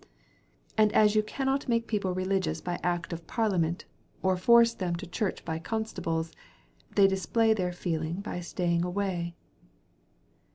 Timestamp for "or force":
4.23-4.73